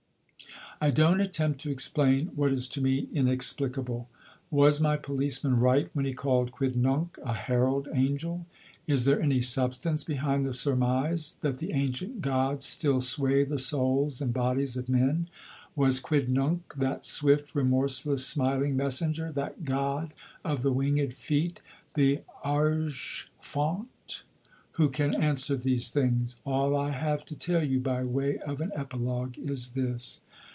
[0.83, 4.09] I don't attempt to explain what is to me inexplicable.
[4.49, 8.47] Was my policeman right when he called Quidnunc a herald angel?
[8.87, 14.21] Is there any substance behind the surmise that the ancient gods still sway the souls
[14.21, 15.27] and bodies of men?
[15.75, 21.61] Was Quidnunc, that swift, remorseless, smiling messenger, that god of the winged feet?
[21.93, 23.85] The Argeïphont?
[24.71, 26.37] Who can answer these things?
[26.43, 30.21] All I have to tell you by way of an epilogue is this.